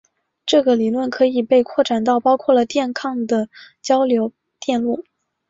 [0.47, 3.49] 这个理论可以被扩展到包括了电抗的
[3.83, 5.05] 交流电路。